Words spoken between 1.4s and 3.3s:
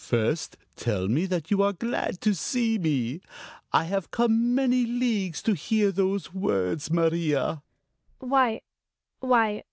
you are glad to see me!